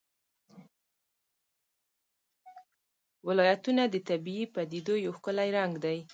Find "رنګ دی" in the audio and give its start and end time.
5.57-5.97